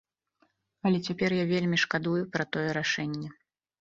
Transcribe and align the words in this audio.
Але 0.89 0.97
цяпер 1.11 1.31
я 1.39 1.43
вельмі 1.53 1.77
шкадую 1.83 2.17
пра 2.37 2.43
тое 2.57 2.65
рашэнне. 2.79 3.29